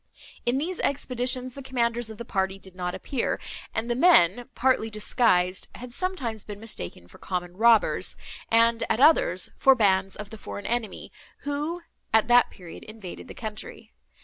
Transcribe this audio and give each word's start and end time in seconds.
In 0.47 0.57
these 0.57 0.79
expeditions 0.79 1.53
the 1.53 1.61
commanders 1.61 2.09
of 2.09 2.17
the 2.17 2.25
party 2.25 2.57
did 2.57 2.75
not 2.75 2.95
appear, 2.95 3.39
and 3.71 3.87
the 3.87 3.93
men, 3.95 4.49
partly 4.55 4.89
disguised, 4.89 5.67
had 5.75 5.93
sometimes 5.93 6.43
been 6.43 6.59
mistaken 6.59 7.07
for 7.07 7.19
common 7.19 7.55
robbers, 7.55 8.17
and, 8.49 8.83
at 8.89 8.99
others, 8.99 9.49
for 9.59 9.75
bands 9.75 10.15
of 10.15 10.31
the 10.31 10.39
foreign 10.39 10.65
enemy, 10.65 11.11
who, 11.41 11.83
at 12.11 12.27
that 12.29 12.49
period, 12.49 12.81
invaded 12.81 13.27
the 13.27 13.35
country. 13.35 13.93